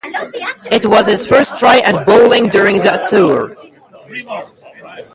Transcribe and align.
It 0.71 0.87
was 0.87 1.05
his 1.05 1.27
first 1.27 1.57
try 1.59 1.77
at 1.81 2.07
bowling 2.07 2.47
during 2.47 2.77
the 2.77 3.05
tour. 3.07 5.05